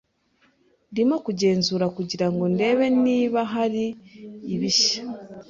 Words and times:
Ndimo 0.91 1.15
kugenzura 1.25 1.85
kugirango 1.95 2.43
ndebe 2.53 2.85
niba 3.05 3.39
hari 3.53 3.85
ibishya. 4.53 5.01